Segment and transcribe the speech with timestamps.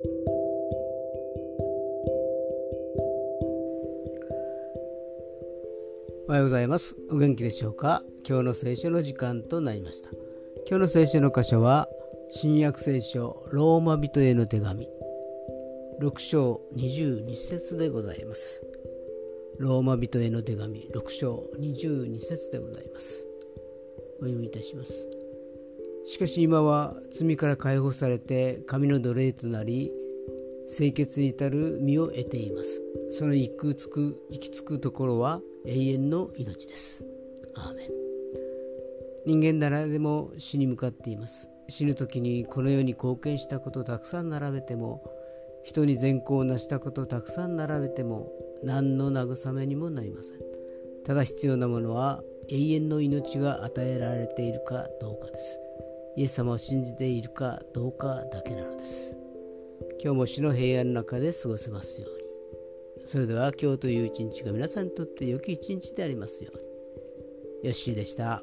[0.00, 0.06] お
[6.28, 6.94] はようございます。
[7.10, 8.04] お元気でしょうか？
[8.24, 10.10] 今日の聖書の時間となりました。
[10.68, 11.88] 今日の聖書の箇所は
[12.30, 14.88] 新約聖書ローマ人への手紙。
[16.00, 18.62] 6章22節でございます。
[19.58, 23.26] ローマ人への手紙6章22節でございます。
[24.20, 25.17] お読みいたします。
[26.08, 29.92] しかし今は罪から解放されて神の奴隷となり
[30.66, 37.04] 清潔に至る身を得ていますその行くつく行き着くところは永遠の命です。
[37.54, 37.90] アーメン
[39.26, 41.50] 人間誰でも死に向かっています。
[41.68, 45.04] 死ぬ時にこの世に貢献したことたくさん並べても
[45.64, 50.38] 人に善行を成したことたくさん並べても何の慰めにもなりません。
[51.04, 55.60] ただ必要なものは永遠の命が与えられているかどうかです。
[56.18, 59.16] イエス様を信じているかどうかだけなのです。
[60.02, 63.06] 今日も死の平安の中で過ごせますように。
[63.06, 66.56] それでは今日という一日が皆さんにとって良き一日でありますよう
[67.62, 67.68] に。
[67.68, 68.42] よッしーでした。